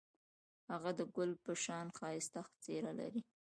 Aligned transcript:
هغه 0.71 0.91
د 0.99 1.01
ګل 1.15 1.31
په 1.43 1.51
شان 1.63 1.87
ښایسته 1.97 2.41
څېره 2.63 2.91
لري. 2.99 3.21